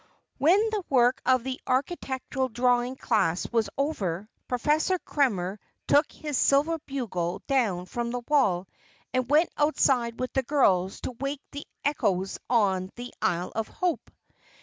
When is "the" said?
0.71-0.83, 1.43-1.61, 8.09-8.23, 10.33-10.41, 11.51-11.67, 12.95-13.13